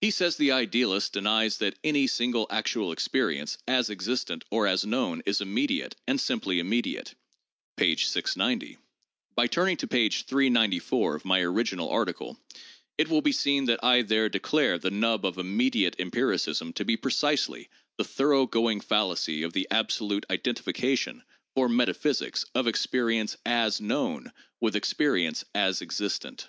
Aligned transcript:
He 0.00 0.10
says 0.10 0.36
the 0.36 0.50
idealist 0.50 1.12
denies 1.12 1.58
that 1.58 1.78
'any 1.84 2.08
single 2.08 2.48
actual 2.50 2.90
experience, 2.90 3.58
as 3.68 3.88
existent 3.88 4.44
or 4.50 4.66
as 4.66 4.84
known, 4.84 5.22
is 5.24 5.40
immediate, 5.40 5.94
and 6.08 6.20
simply 6.20 6.58
immediate' 6.58 7.14
(p. 7.76 7.94
690). 7.94 8.78
By 9.36 9.46
turning 9.46 9.76
to 9.76 9.86
p. 9.86 10.08
394 10.08 11.14
of 11.14 11.24
my 11.24 11.38
original 11.42 11.88
article, 11.90 12.38
it 12.98 13.08
will 13.08 13.22
be 13.22 13.30
seen 13.30 13.66
that 13.66 13.84
I 13.84 14.02
there 14.02 14.28
declare 14.28 14.78
the 14.78 14.90
nub 14.90 15.24
of 15.24 15.38
immediate 15.38 15.94
em 16.00 16.10
piricism 16.10 16.74
to 16.74 16.84
be 16.84 16.96
precisely 16.96 17.68
the 17.98 18.04
thoroughgoing 18.04 18.80
fallacy 18.80 19.44
of 19.44 19.52
the 19.52 19.68
absolute 19.70 20.26
iden 20.28 20.56
tification, 20.56 21.22
for 21.54 21.68
metaphysics, 21.68 22.46
of 22.56 22.66
experience 22.66 23.36
'as 23.46 23.80
known' 23.80 24.32
with 24.58 24.74
experience 24.74 25.44
'as 25.54 25.82
existent.' 25.82 26.48